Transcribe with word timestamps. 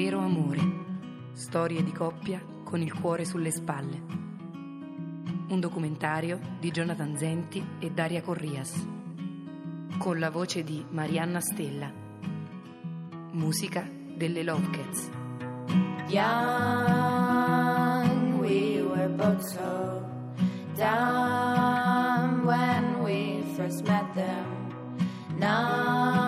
Vero 0.00 0.20
amore. 0.20 0.60
Storie 1.32 1.82
di 1.82 1.90
coppia 1.90 2.40
con 2.62 2.80
il 2.80 2.94
cuore 2.94 3.24
sulle 3.24 3.50
spalle. 3.50 4.00
Un 5.48 5.58
documentario 5.58 6.38
di 6.60 6.70
Jonathan 6.70 7.18
Zenti 7.18 7.66
e 7.80 7.90
Daria 7.90 8.22
Corrias. 8.22 8.86
Con 9.98 10.20
la 10.20 10.30
voce 10.30 10.62
di 10.62 10.86
Marianna 10.88 11.40
Stella. 11.40 11.92
Musica 13.32 13.90
delle 14.14 14.44
Lovecats. 14.44 15.10
Young, 16.06 16.38
we 18.38 18.80
were 18.80 19.08
both 19.08 19.42
so 19.42 20.00
dumb 20.76 22.44
when 22.44 23.02
we 23.02 23.42
first 23.56 23.84
met 23.84 24.14
them. 24.14 24.46
Numb, 25.36 26.27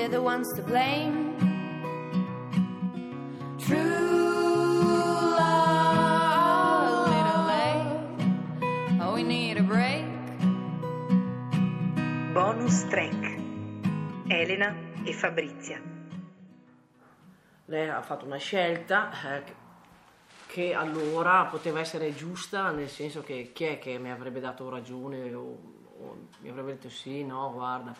they're 0.00 0.08
the 0.08 0.22
ones 0.22 0.50
to 0.54 0.62
blame. 0.62 1.36
True 3.58 3.76
love, 5.36 6.88
a 6.88 7.10
little 7.14 7.44
late. 7.52 9.02
Oh, 9.02 9.12
we 9.12 9.22
need 9.22 9.58
a 9.58 9.62
break. 9.62 10.06
Bonus 12.32 12.84
track. 12.88 13.38
Elena 14.30 14.74
e 15.04 15.12
Fabrizia. 15.12 15.82
Lei 17.66 17.88
ha 17.90 18.00
fatto 18.00 18.24
una 18.24 18.38
scelta 18.38 19.10
eh, 19.12 19.42
che- 20.46 20.72
allora 20.72 21.44
poteva 21.44 21.80
essere 21.80 22.14
giusta, 22.14 22.70
nel 22.70 22.88
senso 22.88 23.20
che 23.20 23.50
chi 23.52 23.64
è 23.64 23.78
che 23.78 23.98
mi 23.98 24.10
avrebbe 24.10 24.40
dato 24.40 24.70
ragione 24.70 25.34
o, 25.34 25.58
o 25.98 26.16
mi 26.40 26.48
avrebbe 26.48 26.72
detto 26.72 26.88
sì, 26.88 27.22
no, 27.22 27.52
guarda, 27.52 27.94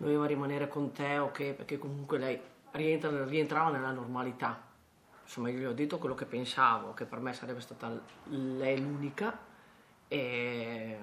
doveva 0.00 0.26
rimanere 0.26 0.68
con 0.68 0.92
te 0.92 1.18
o 1.18 1.30
che, 1.30 1.52
perché 1.52 1.78
comunque 1.78 2.16
lei 2.16 2.40
rientra- 2.72 3.24
rientrava 3.24 3.70
nella 3.70 3.92
normalità. 3.92 4.58
Insomma, 5.22 5.50
io 5.50 5.58
gli 5.58 5.64
ho 5.64 5.74
detto 5.74 5.98
quello 5.98 6.14
che 6.14 6.24
pensavo, 6.24 6.94
che 6.94 7.04
per 7.04 7.20
me 7.20 7.34
sarebbe 7.34 7.60
stata 7.60 8.00
lei 8.24 8.80
l'unica 8.80 9.38
e, 10.08 10.98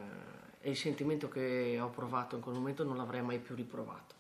e 0.60 0.70
il 0.70 0.76
sentimento 0.76 1.30
che 1.30 1.78
ho 1.80 1.90
provato 1.90 2.36
in 2.36 2.42
quel 2.42 2.56
momento 2.56 2.84
non 2.84 2.98
l'avrei 2.98 3.22
mai 3.22 3.38
più 3.38 3.54
riprovato. 3.54 4.16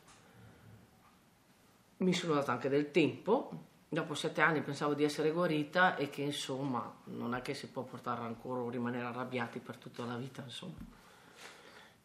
Mi 1.97 2.13
sono 2.13 2.35
dato 2.35 2.51
anche 2.51 2.69
del 2.69 2.91
tempo, 2.91 3.49
dopo 3.89 4.13
sette 4.13 4.41
anni 4.41 4.61
pensavo 4.61 4.93
di 4.93 5.03
essere 5.03 5.31
guarita 5.31 5.95
e 5.95 6.11
che 6.11 6.21
insomma 6.21 6.93
non 7.05 7.33
è 7.33 7.41
che 7.41 7.55
si 7.55 7.67
può 7.67 7.81
portare 7.81 8.21
ancora 8.21 8.61
o 8.61 8.69
rimanere 8.69 9.05
arrabbiati 9.05 9.57
per 9.57 9.77
tutta 9.77 10.05
la 10.05 10.17
vita, 10.17 10.43
insomma. 10.43 10.75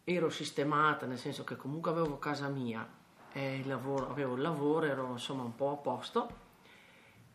Ero 0.04 0.30
sistemata, 0.30 1.06
nel 1.06 1.18
senso 1.18 1.44
che 1.44 1.56
comunque 1.56 1.90
avevo 1.90 2.18
casa 2.18 2.48
mia, 2.48 2.86
e 3.32 3.56
il 3.56 3.66
lavoro, 3.66 4.10
avevo 4.10 4.34
il 4.34 4.42
lavoro, 4.42 4.86
ero 4.86 5.10
insomma 5.12 5.42
un 5.42 5.54
po' 5.56 5.70
a 5.70 5.76
posto 5.76 6.40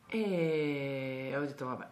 e 0.07 1.33
ho 1.35 1.39
detto 1.41 1.65
vabbè, 1.65 1.88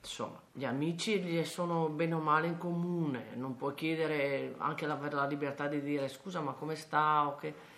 insomma, 0.00 0.40
gli 0.50 0.64
amici 0.64 1.44
sono 1.44 1.88
bene 1.88 2.14
o 2.14 2.18
male 2.18 2.48
in 2.48 2.58
comune, 2.58 3.34
non 3.34 3.56
puoi 3.56 3.74
chiedere 3.74 4.54
anche 4.58 4.86
la, 4.86 4.98
la 5.10 5.26
libertà 5.26 5.68
di 5.68 5.80
dire 5.80 6.08
scusa 6.08 6.40
ma 6.40 6.52
come 6.52 6.74
sta 6.74 7.26
o 7.26 7.36
che... 7.36 7.70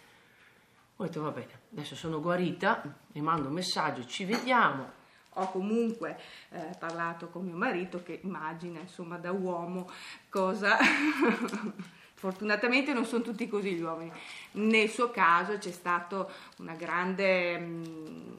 Ho 0.96 1.02
detto 1.02 1.22
va 1.22 1.30
bene, 1.30 1.60
adesso 1.72 1.96
sono 1.96 2.20
guarita, 2.20 2.82
mi 3.12 3.20
mando 3.20 3.48
un 3.48 3.54
messaggio, 3.54 4.06
ci 4.06 4.24
vediamo. 4.24 5.02
Ho 5.36 5.50
comunque 5.50 6.16
eh, 6.50 6.76
parlato 6.78 7.28
con 7.30 7.44
mio 7.44 7.56
marito 7.56 8.00
che 8.04 8.20
immagina, 8.22 8.78
insomma, 8.78 9.18
da 9.18 9.32
uomo 9.32 9.90
cosa... 10.28 10.78
Fortunatamente 12.28 12.94
non 12.94 13.04
sono 13.04 13.22
tutti 13.22 13.46
così 13.46 13.74
gli 13.74 13.82
uomini. 13.82 14.10
Nel 14.52 14.88
suo 14.88 15.10
caso 15.10 15.58
c'è 15.58 15.70
stata 15.70 16.26
una 16.56 16.72
grande 16.72 17.58
mh, 17.58 18.36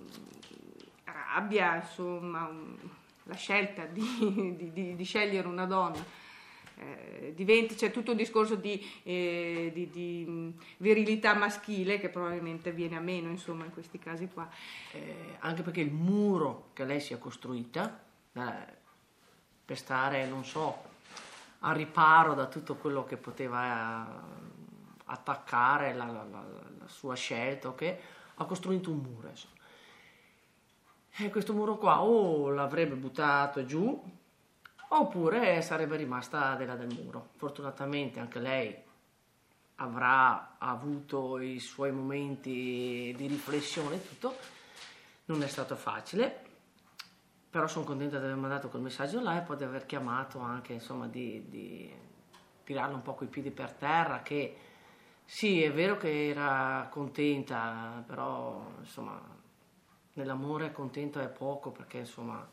rabbia, 1.03 1.75
insomma, 1.75 2.47
un- 2.47 2.75
la 3.25 3.35
scelta 3.35 3.85
di, 3.85 4.01
di- 4.57 4.73
di- 4.73 4.95
di 4.95 5.03
scegliere 5.03 5.47
una 5.47 5.65
donna. 5.65 6.03
Eh, 6.77 7.33
diventa, 7.35 7.75
c'è 7.75 7.91
tutto 7.91 8.09
un 8.09 8.17
discorso 8.17 8.55
di, 8.55 8.83
eh, 9.03 9.69
di- 9.71 10.25
mh, 10.25 10.53
virilità 10.77 11.35
maschile 11.35 11.99
che 11.99 12.09
probabilmente 12.09 12.71
viene 12.71 12.95
a 12.97 13.01
meno, 13.01 13.29
insomma, 13.29 13.65
in 13.65 13.71
questi 13.71 13.99
casi 13.99 14.27
qua. 14.33 14.49
Eh, 14.93 15.35
anche 15.41 15.61
perché 15.61 15.81
il 15.81 15.91
muro 15.91 16.69
che 16.73 16.85
lei 16.85 16.99
si 16.99 17.13
è 17.13 17.19
costruita 17.19 18.03
eh, 18.33 18.41
per 19.63 19.77
stare, 19.77 20.25
non 20.25 20.43
so, 20.43 20.93
a 21.67 21.71
riparo 21.71 22.33
da 22.35 22.45
tutto 22.45 22.75
quello 22.75 23.03
che 23.05 23.17
poteva 23.17 24.05
eh, 24.05 24.43
attaccare 25.05 25.93
la, 25.93 26.05
la- 26.05 26.23
la- 26.23 26.45
la 26.79 26.87
sua 26.87 27.15
scelta, 27.15 27.67
ok? 27.69 27.95
ha 28.35 28.45
costruito 28.45 28.91
un 28.91 28.97
muro. 28.97 29.29
insomma. 29.29 29.53
E 31.17 31.29
questo 31.29 31.53
muro 31.53 31.77
qua 31.77 32.01
o 32.01 32.49
l'avrebbe 32.49 32.95
buttato 32.95 33.65
giù 33.65 34.03
oppure 34.89 35.61
sarebbe 35.61 35.95
rimasta 35.95 36.55
della 36.55 36.75
del 36.75 36.93
muro. 36.93 37.29
Fortunatamente 37.37 38.19
anche 38.19 38.39
lei 38.39 38.75
avrà 39.75 40.55
avuto 40.57 41.39
i 41.39 41.59
suoi 41.59 41.91
momenti 41.91 43.13
di 43.15 43.27
riflessione 43.27 43.95
e 43.95 44.07
tutto. 44.07 44.35
Non 45.25 45.41
è 45.41 45.47
stato 45.47 45.75
facile, 45.75 46.44
però 47.55 47.67
sono 47.67 47.85
contenta 47.85 48.19
di 48.19 48.25
aver 48.25 48.35
mandato 48.35 48.67
quel 48.67 48.81
messaggio 48.81 49.21
là 49.21 49.37
e 49.37 49.41
poi 49.41 49.55
di 49.55 49.63
aver 49.63 49.85
chiamato 49.85 50.39
anche, 50.39 50.73
insomma, 50.73 51.07
di, 51.07 51.45
di 51.47 51.89
tirarla 52.65 52.95
un 52.95 53.01
po' 53.01 53.13
coi 53.13 53.27
piedi 53.27 53.49
per 53.49 53.71
terra, 53.71 54.21
che 54.23 54.57
sì, 55.23 55.63
è 55.63 55.71
vero 55.71 55.95
che 55.95 56.27
era 56.27 56.85
contenta, 56.91 58.03
però, 58.05 58.61
insomma, 58.79 59.21
nell'amore 60.15 60.73
contenta 60.73 61.21
è 61.21 61.29
poco, 61.29 61.71
perché, 61.71 61.99
insomma, 61.99 62.45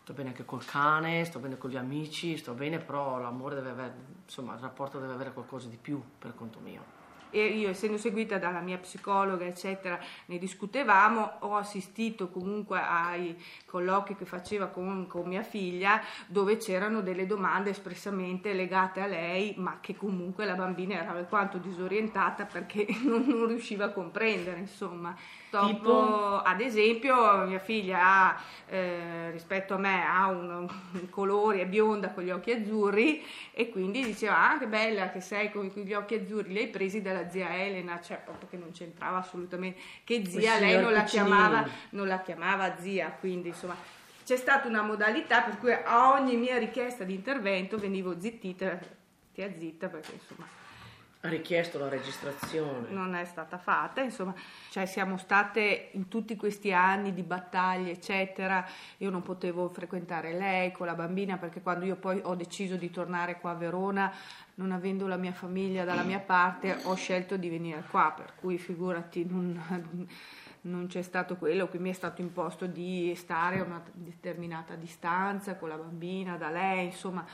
sto 0.00 0.12
bene 0.12 0.28
anche 0.28 0.44
col 0.44 0.64
cane, 0.64 1.24
sto 1.24 1.40
bene 1.40 1.58
con 1.58 1.68
gli 1.68 1.76
amici, 1.76 2.36
sto 2.36 2.52
bene, 2.52 2.78
però 2.78 3.18
l'amore 3.18 3.56
deve 3.56 3.70
avere, 3.70 3.94
insomma, 4.26 4.54
il 4.54 4.60
rapporto 4.60 5.00
deve 5.00 5.14
avere 5.14 5.32
qualcosa 5.32 5.66
di 5.66 5.76
più 5.76 6.00
per 6.16 6.36
conto 6.36 6.60
mio. 6.60 6.95
E 7.30 7.44
io 7.44 7.68
essendo 7.68 7.98
seguita 7.98 8.38
dalla 8.38 8.60
mia 8.60 8.78
psicologa 8.78 9.44
eccetera 9.44 9.98
ne 10.26 10.38
discutevamo 10.38 11.38
ho 11.40 11.56
assistito 11.56 12.28
comunque 12.28 12.78
ai 12.78 13.36
colloqui 13.64 14.14
che 14.16 14.24
faceva 14.24 14.66
con, 14.66 15.06
con 15.06 15.26
mia 15.26 15.42
figlia 15.42 16.00
dove 16.26 16.56
c'erano 16.56 17.00
delle 17.00 17.26
domande 17.26 17.70
espressamente 17.70 18.52
legate 18.52 19.00
a 19.00 19.06
lei 19.06 19.54
ma 19.56 19.78
che 19.80 19.96
comunque 19.96 20.44
la 20.44 20.54
bambina 20.54 20.94
era 20.94 21.10
alquanto 21.10 21.58
disorientata 21.58 22.44
perché 22.44 22.86
non, 23.04 23.24
non 23.26 23.46
riusciva 23.46 23.86
a 23.86 23.90
comprendere 23.90 24.58
insomma 24.58 25.14
Dopo, 25.48 25.66
Tipo? 25.66 26.42
ad 26.42 26.60
esempio 26.60 27.44
mia 27.46 27.58
figlia 27.58 28.00
ha 28.02 28.42
eh, 28.68 29.30
rispetto 29.30 29.74
a 29.74 29.78
me 29.78 30.04
ha 30.04 30.26
un, 30.26 30.68
un 30.92 31.08
colore 31.08 31.60
è 31.60 31.66
bionda 31.66 32.10
con 32.10 32.24
gli 32.24 32.30
occhi 32.30 32.50
azzurri 32.50 33.24
e 33.52 33.70
quindi 33.70 34.04
diceva 34.04 34.50
ah 34.50 34.58
che 34.58 34.66
bella 34.66 35.10
che 35.10 35.20
sei 35.20 35.50
con 35.52 35.70
gli 35.72 35.92
occhi 35.94 36.14
azzurri 36.16 36.52
li 36.52 36.58
hai 36.58 36.68
presi 36.68 37.00
dalla 37.00 37.15
zia 37.28 37.56
Elena 37.64 38.00
cioè 38.00 38.20
proprio 38.24 38.48
che 38.48 38.56
non 38.56 38.70
c'entrava 38.72 39.18
assolutamente 39.18 39.80
che 40.04 40.24
zia 40.26 40.58
lei 40.58 40.80
non 40.80 40.92
la 40.92 41.04
chiamava 41.04 41.66
non 41.90 42.06
la 42.06 42.20
chiamava 42.20 42.76
zia 42.78 43.10
quindi 43.10 43.48
insomma 43.48 43.76
c'è 44.24 44.36
stata 44.36 44.66
una 44.68 44.82
modalità 44.82 45.42
per 45.42 45.58
cui 45.58 45.72
a 45.72 46.12
ogni 46.12 46.36
mia 46.36 46.58
richiesta 46.58 47.04
di 47.04 47.14
intervento 47.14 47.78
venivo 47.78 48.20
zittita 48.20 48.78
stia 49.30 49.50
zitta 49.58 49.88
perché 49.88 50.12
insomma 50.12 50.46
Ha 51.20 51.28
richiesto 51.28 51.78
la 51.78 51.88
registrazione. 51.88 52.88
non 52.90 53.14
è 53.14 53.24
stata 53.24 53.58
fatta, 53.58 54.00
insomma, 54.00 54.34
cioè 54.70 54.86
siamo 54.86 55.16
state 55.16 55.88
in 55.92 56.08
tutti 56.08 56.36
questi 56.36 56.72
anni 56.72 57.12
di 57.12 57.22
battaglie, 57.22 57.92
eccetera. 57.92 58.64
Io 58.98 59.10
non 59.10 59.22
potevo 59.22 59.68
frequentare 59.68 60.32
lei 60.32 60.72
con 60.72 60.86
la 60.86 60.94
bambina 60.94 61.36
perché 61.36 61.62
quando 61.62 61.84
io 61.84 61.96
poi 61.96 62.20
ho 62.22 62.34
deciso 62.34 62.76
di 62.76 62.90
tornare 62.90 63.40
qua 63.40 63.52
a 63.52 63.54
Verona, 63.54 64.12
non 64.54 64.72
avendo 64.72 65.06
la 65.06 65.16
mia 65.16 65.32
famiglia 65.32 65.84
dalla 65.84 66.02
mia 66.02 66.20
parte, 66.20 66.78
ho 66.84 66.94
scelto 66.94 67.36
di 67.36 67.48
venire 67.48 67.82
qua, 67.90 68.12
per 68.16 68.34
cui 68.36 68.58
figurati, 68.58 69.24
non, 69.24 70.06
non 70.62 70.86
c'è 70.86 71.02
stato 71.02 71.36
quello, 71.36 71.68
qui 71.68 71.78
mi 71.78 71.90
è 71.90 71.94
stato 71.94 72.20
imposto 72.20 72.66
di 72.66 73.14
stare 73.16 73.60
a 73.60 73.64
una 73.64 73.82
determinata 73.92 74.74
distanza 74.74 75.56
con 75.56 75.68
la 75.68 75.76
bambina 75.76 76.36
da 76.36 76.50
lei, 76.50 76.86
insomma 76.86 77.24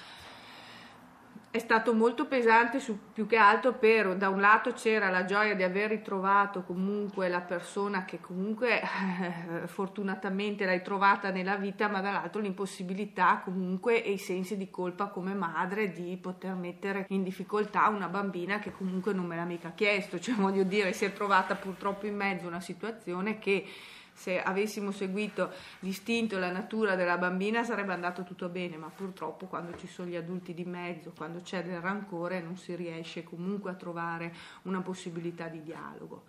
è 1.52 1.58
stato 1.58 1.92
molto 1.92 2.24
pesante 2.24 2.80
su, 2.80 2.98
più 3.12 3.26
che 3.26 3.36
altro 3.36 3.74
per 3.74 4.16
da 4.16 4.30
un 4.30 4.40
lato 4.40 4.72
c'era 4.72 5.10
la 5.10 5.26
gioia 5.26 5.54
di 5.54 5.62
aver 5.62 5.90
ritrovato 5.90 6.62
comunque 6.62 7.28
la 7.28 7.42
persona 7.42 8.06
che 8.06 8.20
comunque 8.22 8.80
fortunatamente 9.66 10.64
l'hai 10.64 10.80
trovata 10.80 11.30
nella 11.30 11.56
vita 11.56 11.88
ma 11.88 12.00
dall'altro 12.00 12.40
l'impossibilità 12.40 13.42
comunque 13.44 14.02
e 14.02 14.12
i 14.12 14.18
sensi 14.18 14.56
di 14.56 14.70
colpa 14.70 15.08
come 15.08 15.34
madre 15.34 15.92
di 15.92 16.16
poter 16.16 16.54
mettere 16.54 17.04
in 17.10 17.22
difficoltà 17.22 17.86
una 17.88 18.08
bambina 18.08 18.58
che 18.58 18.72
comunque 18.72 19.12
non 19.12 19.26
me 19.26 19.36
l'ha 19.36 19.44
mica 19.44 19.72
chiesto. 19.74 20.18
Cioè 20.18 20.34
voglio 20.36 20.62
dire 20.62 20.94
si 20.94 21.04
è 21.04 21.12
trovata 21.12 21.54
purtroppo 21.54 22.06
in 22.06 22.16
mezzo 22.16 22.46
a 22.46 22.48
una 22.48 22.60
situazione 22.60 23.38
che 23.38 23.66
se 24.12 24.40
avessimo 24.40 24.90
seguito 24.90 25.50
l'istinto 25.80 26.36
e 26.36 26.40
la 26.40 26.50
natura 26.50 26.94
della 26.94 27.18
bambina 27.18 27.64
sarebbe 27.64 27.92
andato 27.92 28.22
tutto 28.22 28.48
bene, 28.48 28.76
ma 28.76 28.90
purtroppo 28.94 29.46
quando 29.46 29.76
ci 29.76 29.86
sono 29.86 30.08
gli 30.08 30.16
adulti 30.16 30.54
di 30.54 30.64
mezzo, 30.64 31.12
quando 31.16 31.40
c'è 31.40 31.62
del 31.62 31.80
rancore, 31.80 32.40
non 32.40 32.56
si 32.56 32.74
riesce 32.74 33.24
comunque 33.24 33.70
a 33.70 33.74
trovare 33.74 34.34
una 34.62 34.80
possibilità 34.80 35.48
di 35.48 35.62
dialogo. 35.62 36.24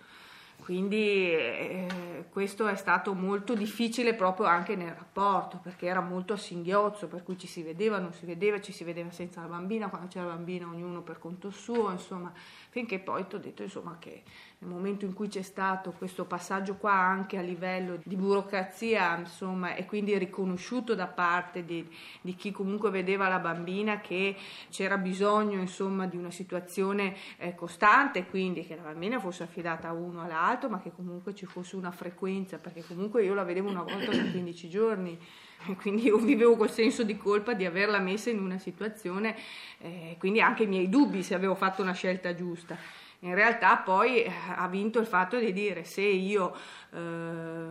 Quindi 0.64 1.34
eh, 1.34 2.26
questo 2.30 2.68
è 2.68 2.76
stato 2.76 3.14
molto 3.14 3.54
difficile 3.54 4.14
proprio 4.14 4.46
anche 4.46 4.78
nel 4.78 4.94
rapporto, 4.94 5.60
perché 5.62 5.88
era 5.88 6.00
molto 6.00 6.34
a 6.34 6.38
singhiozzo, 6.38 7.08
per 7.08 7.22
cui 7.24 7.38
ci 7.38 7.48
si 7.48 7.62
vedeva, 7.64 8.00
non 8.00 8.14
si 8.14 8.26
vedeva, 8.26 8.62
ci 8.62 8.72
si 8.72 8.86
vedeva 8.86 9.12
senza 9.12 9.42
la 9.42 9.48
bambina, 9.48 9.90
quando 9.90 10.08
c'era 10.08 10.28
la 10.28 10.36
bambina 10.36 10.68
ognuno 10.68 11.02
per 11.02 11.20
conto 11.20 11.50
suo, 11.50 11.92
insomma, 11.92 12.32
finché 12.74 12.98
poi 12.98 13.28
ti 13.28 13.36
ho 13.36 13.38
detto 13.38 13.62
insomma, 13.62 13.98
che 14.00 14.24
nel 14.58 14.68
momento 14.68 15.06
in 15.06 15.14
cui 15.14 15.28
c'è 15.28 15.44
stato 15.44 15.92
questo 15.92 16.26
passaggio 16.26 16.74
qua 16.74 16.94
anche 16.94 17.38
a 17.38 17.42
livello 17.42 18.00
di 18.04 18.16
burocrazia, 18.16 19.16
insomma, 19.16 19.76
e 19.76 19.86
quindi 19.86 20.18
riconosciuto 20.18 20.96
da 20.96 21.06
parte 21.06 21.66
di, 21.66 21.88
di 22.22 22.34
chi 22.34 22.52
comunque 22.52 22.90
vedeva 22.90 23.28
la 23.28 23.38
bambina 23.38 24.00
che 24.00 24.36
c'era 24.72 24.98
bisogno, 24.98 25.60
insomma, 25.60 26.08
di 26.08 26.18
una 26.18 26.32
situazione 26.32 27.16
eh, 27.38 27.54
costante, 27.54 28.26
quindi 28.26 28.66
che 28.66 28.76
la 28.76 28.82
bambina 28.82 29.20
fosse 29.20 29.44
affidata 29.44 29.90
a 29.90 29.94
uno 29.94 30.24
all'altro, 30.24 30.68
ma 30.68 30.82
che 30.82 30.92
comunque 30.92 31.36
ci 31.36 31.46
fosse 31.46 31.76
una 31.76 31.92
frequenza, 31.92 32.58
perché 32.58 32.84
comunque 32.84 33.24
io 33.24 33.36
la 33.36 33.44
vedevo 33.44 33.70
una 33.70 33.84
volta 33.84 34.10
ogni 34.10 34.32
15 34.32 34.68
giorni. 34.68 35.20
Quindi 35.82 36.06
io 36.06 36.18
vivevo 36.18 36.56
col 36.56 36.72
senso 36.72 37.04
di 37.04 37.18
colpa 37.18 37.54
di 37.54 37.66
averla 37.66 38.00
messa 38.00 38.30
in 38.30 38.40
una 38.40 38.58
situazione, 38.58 39.36
eh, 39.80 40.16
quindi 40.20 40.42
anche 40.42 40.64
i 40.64 40.68
miei 40.68 40.90
dubbi 40.90 41.24
se 41.24 41.36
avevo 41.36 41.56
fatto 41.56 41.82
una 41.82 41.94
scelta 41.94 42.36
giusta 42.36 42.78
in 43.24 43.36
realtà 43.36 43.78
poi 43.78 44.24
eh, 44.24 44.32
ha 44.56 44.68
vinto 44.68 45.00
il 45.00 45.06
fatto 45.06 45.38
di 45.38 45.54
dire 45.54 45.84
se 45.86 46.02
io 46.02 46.54
eh, 46.92 47.68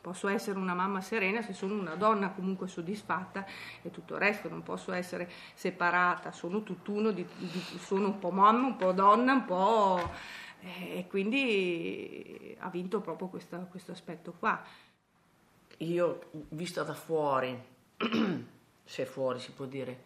posso 0.00 0.28
essere 0.28 0.58
una 0.58 0.74
mamma 0.74 1.00
serena 1.02 1.42
se 1.42 1.52
sono 1.52 1.74
una 1.74 1.94
donna 1.94 2.30
comunque 2.30 2.66
soddisfatta 2.66 3.44
e 3.82 3.90
tutto 3.90 4.14
il 4.14 4.20
resto, 4.20 4.48
non 4.48 4.62
posso 4.62 4.92
essere 4.92 5.30
separata, 5.54 6.32
sono 6.32 6.62
tutt'uno, 6.62 7.10
di, 7.10 7.26
di, 7.36 7.60
sono 7.78 8.06
un 8.06 8.18
po' 8.18 8.30
mamma, 8.30 8.66
un 8.66 8.76
po' 8.76 8.92
donna, 8.92 9.32
un 9.32 9.44
po'... 9.44 10.38
Eh, 10.62 10.98
e 10.98 11.06
quindi 11.06 12.54
ha 12.58 12.68
vinto 12.68 13.00
proprio 13.00 13.28
questo, 13.28 13.66
questo 13.70 13.92
aspetto 13.92 14.34
qua. 14.38 14.62
Io, 15.82 16.28
vista 16.50 16.82
da 16.82 16.92
fuori, 16.92 17.58
se 18.84 19.06
fuori 19.06 19.40
si 19.40 19.52
può 19.52 19.64
dire, 19.64 20.04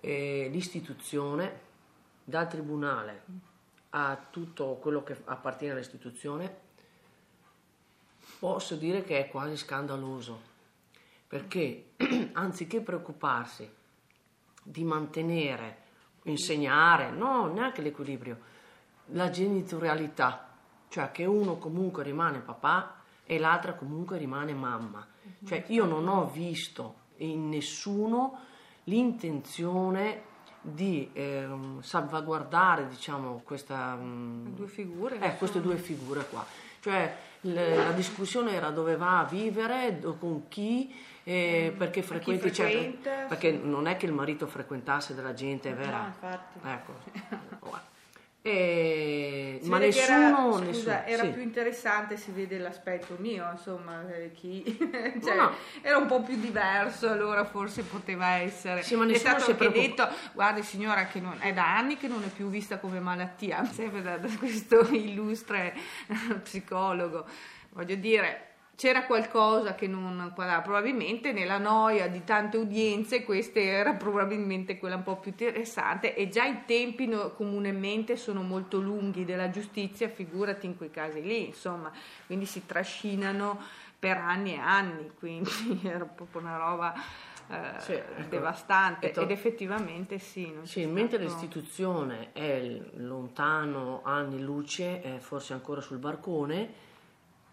eh, 0.00 0.48
l'istituzione 0.50 1.60
dal 2.24 2.48
tribunale 2.48 3.24
a 3.90 4.16
tutto 4.30 4.76
quello 4.76 5.02
che 5.02 5.20
appartiene 5.24 5.74
all'istituzione, 5.74 6.56
posso 8.38 8.74
dire 8.76 9.04
che 9.04 9.18
è 9.18 9.28
quasi 9.28 9.58
scandaloso, 9.58 10.40
perché 11.28 11.90
anziché 12.32 12.80
preoccuparsi 12.80 13.70
di 14.62 14.82
mantenere, 14.82 15.76
insegnare, 16.22 17.10
no, 17.10 17.52
neanche 17.52 17.82
l'equilibrio, 17.82 18.38
la 19.08 19.28
genitorialità, 19.28 20.56
cioè 20.88 21.10
che 21.10 21.26
uno 21.26 21.58
comunque 21.58 22.02
rimane 22.02 22.38
papà 22.38 23.00
e 23.32 23.38
l'altra 23.38 23.72
comunque 23.72 24.18
rimane 24.18 24.52
mamma. 24.52 25.06
Cioè 25.46 25.64
io 25.68 25.86
non 25.86 26.06
ho 26.06 26.26
visto 26.26 26.96
in 27.18 27.48
nessuno 27.48 28.38
l'intenzione 28.84 30.30
di 30.60 31.08
eh, 31.14 31.48
salvaguardare 31.80 32.88
diciamo, 32.88 33.40
questa, 33.42 33.96
um, 33.98 34.54
due 34.54 34.68
figure, 34.68 35.18
eh, 35.18 35.36
queste 35.36 35.62
due 35.62 35.76
figure 35.76 36.26
qua. 36.28 36.44
Cioè 36.80 37.16
le, 37.40 37.76
la 37.76 37.92
discussione 37.92 38.52
era 38.52 38.68
dove 38.70 38.96
va 38.96 39.20
a 39.20 39.24
vivere, 39.24 39.98
con 40.18 40.48
chi, 40.48 40.94
eh, 41.24 41.74
perché 41.76 42.02
frequenti, 42.02 42.50
chi 42.50 42.54
frequenta, 42.62 43.10
certo, 43.10 43.28
perché 43.28 43.52
non 43.52 43.86
è 43.86 43.96
che 43.96 44.06
il 44.06 44.12
marito 44.12 44.46
frequentasse 44.46 45.14
della 45.14 45.32
gente, 45.32 45.70
è 45.70 45.74
vera. 45.74 46.00
No, 46.02 46.06
infatti. 46.06 46.58
Ecco. 46.64 47.50
E... 48.44 49.60
Ma 49.62 49.78
nessuno, 49.78 50.58
era, 50.58 50.72
scusa, 50.72 51.06
era 51.06 51.22
sì. 51.22 51.28
più 51.28 51.42
interessante, 51.42 52.16
si 52.16 52.32
vede 52.32 52.58
l'aspetto 52.58 53.14
mio, 53.18 53.48
insomma, 53.52 54.04
eh, 54.12 54.32
chi... 54.32 54.64
cioè, 55.22 55.36
no, 55.36 55.42
no. 55.42 55.54
era 55.80 55.96
un 55.96 56.06
po' 56.06 56.22
più 56.22 56.36
diverso, 56.40 57.08
allora 57.08 57.44
forse 57.44 57.82
poteva 57.82 58.30
essere. 58.38 58.82
Sì, 58.82 58.96
ma 58.96 59.06
è 59.06 59.14
stato 59.14 59.42
anche 59.42 59.54
preoccup- 59.54 59.80
detto, 59.80 60.08
guardi 60.32 60.62
signora, 60.64 61.06
che 61.06 61.20
non, 61.20 61.36
è 61.38 61.52
da 61.52 61.76
anni 61.76 61.96
che 61.96 62.08
non 62.08 62.24
è 62.24 62.28
più 62.28 62.48
vista 62.48 62.78
come 62.78 62.98
malattia, 62.98 63.64
sempre 63.72 64.02
da, 64.02 64.18
da 64.18 64.28
questo 64.36 64.80
illustre 64.90 65.72
psicologo. 66.42 67.24
Voglio 67.70 67.94
dire, 67.94 68.51
c'era 68.82 69.06
qualcosa 69.06 69.76
che 69.76 69.86
non 69.86 70.32
quadrava, 70.34 70.60
probabilmente 70.60 71.30
nella 71.30 71.58
noia 71.58 72.08
di 72.08 72.24
tante 72.24 72.56
udienze 72.56 73.22
questa 73.22 73.60
era 73.60 73.92
probabilmente 73.92 74.76
quella 74.76 74.96
un 74.96 75.04
po' 75.04 75.18
più 75.18 75.30
interessante 75.30 76.16
e 76.16 76.28
già 76.28 76.46
i 76.46 76.64
tempi 76.66 77.06
no, 77.06 77.30
comunemente 77.30 78.16
sono 78.16 78.42
molto 78.42 78.80
lunghi 78.80 79.24
della 79.24 79.50
giustizia, 79.50 80.08
figurati 80.08 80.66
in 80.66 80.76
quei 80.76 80.90
casi 80.90 81.22
lì, 81.22 81.46
insomma, 81.46 81.92
quindi 82.26 82.44
si 82.44 82.66
trascinano 82.66 83.60
per 84.00 84.16
anni 84.16 84.54
e 84.54 84.58
anni, 84.58 85.12
quindi 85.16 85.78
era 85.86 86.04
proprio 86.04 86.40
una 86.40 86.56
roba... 86.56 86.92
Eh, 87.48 87.80
sì, 87.80 87.92
ecco. 87.92 88.28
devastante 88.30 89.10
to- 89.10 89.20
ed 89.20 89.30
effettivamente 89.30 90.18
sì. 90.18 90.52
sì 90.62 90.86
mentre 90.86 91.18
stato... 91.18 91.40
l'istituzione 91.40 92.32
è 92.32 92.80
lontano 92.94 94.00
anni 94.04 94.40
luce, 94.40 95.02
è 95.02 95.18
forse 95.18 95.52
ancora 95.52 95.80
sul 95.80 95.98
barcone, 95.98 96.72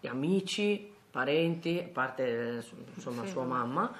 gli 0.00 0.06
amici, 0.06 0.98
parenti, 1.10 1.84
a 1.84 1.92
parte 1.92 2.64
insomma, 2.94 3.24
sì. 3.24 3.30
sua 3.30 3.44
mamma, 3.44 3.92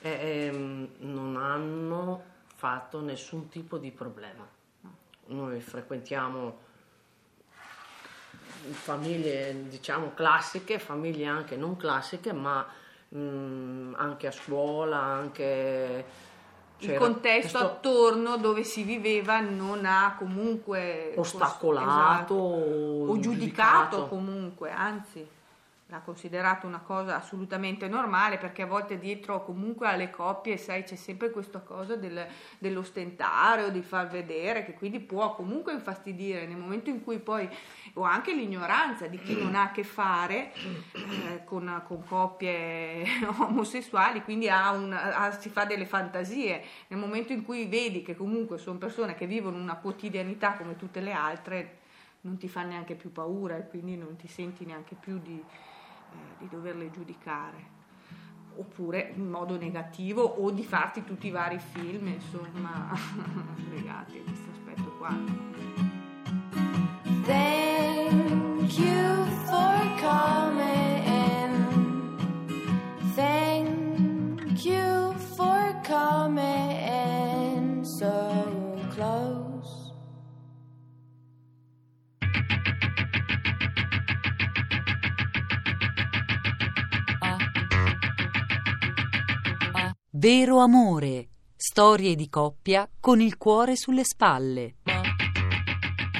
eh, 0.00 0.46
ehm, 0.46 0.88
non 0.98 1.36
hanno 1.36 2.22
fatto 2.54 3.00
nessun 3.00 3.48
tipo 3.48 3.78
di 3.78 3.90
problema. 3.90 4.46
Noi 5.28 5.60
frequentiamo 5.60 6.64
famiglie 8.72 9.68
diciamo 9.68 10.12
classiche, 10.14 10.78
famiglie 10.78 11.26
anche 11.26 11.56
non 11.56 11.76
classiche, 11.76 12.32
ma 12.32 12.66
mh, 13.08 13.18
mm, 13.18 13.94
anche 13.96 14.26
a 14.26 14.32
scuola, 14.32 14.98
anche... 14.98 16.24
Il 16.78 16.94
contesto 16.96 17.56
attorno 17.56 18.36
dove 18.36 18.62
si 18.62 18.82
viveva 18.82 19.40
non 19.40 19.86
ha 19.86 20.14
comunque 20.18 21.14
ostacolato 21.16 22.34
esatto, 22.34 22.34
o 22.34 23.18
giudicato, 23.18 23.20
giudicato 23.20 24.08
comunque, 24.08 24.70
anzi 24.70 25.26
l'ha 25.88 26.00
considerato 26.00 26.66
una 26.66 26.80
cosa 26.80 27.14
assolutamente 27.14 27.86
normale 27.86 28.38
perché 28.38 28.62
a 28.62 28.66
volte 28.66 28.98
dietro 28.98 29.44
comunque 29.44 29.86
alle 29.86 30.10
coppie 30.10 30.56
sai 30.56 30.82
c'è 30.82 30.96
sempre 30.96 31.30
questa 31.30 31.60
cosa 31.60 31.94
del, 31.94 32.26
dell'ostentare 32.58 33.62
o 33.62 33.68
di 33.68 33.82
far 33.82 34.08
vedere 34.08 34.64
che 34.64 34.74
quindi 34.74 34.98
può 34.98 35.36
comunque 35.36 35.72
infastidire 35.72 36.44
nel 36.44 36.56
momento 36.56 36.90
in 36.90 37.04
cui 37.04 37.20
poi 37.20 37.48
o 37.94 38.02
anche 38.02 38.34
l'ignoranza 38.34 39.06
di 39.06 39.20
chi 39.22 39.40
non 39.40 39.54
ha 39.54 39.62
a 39.62 39.70
che 39.70 39.84
fare 39.84 40.52
eh, 40.52 41.44
con, 41.44 41.80
con, 41.86 42.04
coppie 42.04 43.04
omosessuali 43.38 44.24
quindi 44.24 44.48
ha 44.48 44.72
un, 44.72 44.92
ha, 44.92 45.30
si 45.30 45.50
fa 45.50 45.64
delle 45.64 45.86
fantasie. 45.86 46.64
Nel 46.88 46.98
momento 46.98 47.32
in 47.32 47.44
cui 47.44 47.66
vedi 47.66 48.02
che 48.02 48.16
comunque 48.16 48.58
sono 48.58 48.78
persone 48.78 49.14
che 49.14 49.26
vivono 49.26 49.56
una 49.56 49.76
quotidianità 49.76 50.54
come 50.54 50.76
tutte 50.76 51.00
le 51.00 51.12
altre 51.12 51.78
non 52.22 52.38
ti 52.38 52.48
fa 52.48 52.62
neanche 52.62 52.96
più 52.96 53.12
paura 53.12 53.56
e 53.56 53.68
quindi 53.68 53.96
non 53.96 54.16
ti 54.16 54.26
senti 54.26 54.64
neanche 54.64 54.96
più 54.98 55.18
di, 55.18 55.40
di 56.38 56.48
doverle 56.48 56.90
giudicare 56.90 57.74
oppure 58.56 59.12
in 59.14 59.28
modo 59.28 59.56
negativo 59.56 60.22
o 60.22 60.50
di 60.50 60.64
farti 60.64 61.04
tutti 61.04 61.26
i 61.26 61.30
vari 61.30 61.58
film 61.58 62.06
insomma 62.08 62.90
legati 63.70 64.18
a 64.18 64.22
questo 64.22 64.50
aspetto 64.50 64.96
qua. 64.98 65.14
Thank 67.26 67.65
Vero 90.26 90.58
amore, 90.58 91.28
Storie 91.54 92.16
di 92.16 92.28
coppia 92.28 92.90
con 92.98 93.20
il 93.20 93.36
cuore 93.36 93.76
sulle 93.76 94.02
spalle. 94.02 94.78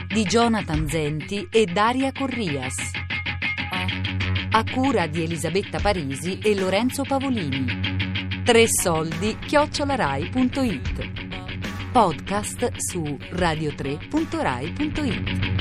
Di 0.06 0.22
Jonathan 0.22 0.86
Zenti 0.86 1.48
e 1.50 1.66
Daria 1.66 2.12
Corrias. 2.12 2.76
A 4.52 4.64
cura 4.72 5.08
di 5.08 5.25
Elisabetta 5.25 5.80
Parisi 5.80 6.38
e 6.38 6.56
Lorenzo 6.56 7.02
Pavolini. 7.02 8.44
Tre 8.44 8.68
soldi 8.68 9.38
chiocciolarai.it. 9.38 11.90
Podcast 11.90 12.75
su 12.76 13.02
radio3.rai.it. 13.02 15.55